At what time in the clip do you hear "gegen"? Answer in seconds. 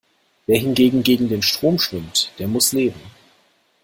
1.03-1.29